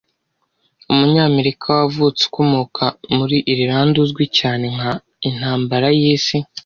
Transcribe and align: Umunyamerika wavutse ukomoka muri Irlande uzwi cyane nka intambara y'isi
Umunyamerika 0.91 1.65
wavutse 1.79 2.21
ukomoka 2.29 2.83
muri 3.15 3.37
Irlande 3.53 3.95
uzwi 4.05 4.23
cyane 4.37 4.65
nka 4.75 4.91
intambara 5.29 5.87
y'isi 5.99 6.37